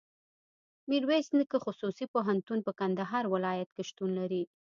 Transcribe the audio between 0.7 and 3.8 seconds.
ميرویس نيکه خصوصي پوهنتون په کندهار ولایت